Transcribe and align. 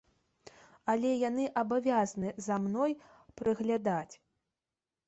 Але 0.93 1.11
яны 1.29 1.45
абавязаны 1.63 2.33
за 2.47 2.55
мной 2.65 2.91
прыглядаць. 3.43 4.13